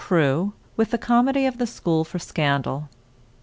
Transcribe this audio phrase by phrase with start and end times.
[0.07, 2.89] CREWE, WITH THE COMEDY OF THE SCHOOL FOR SCANDAL.)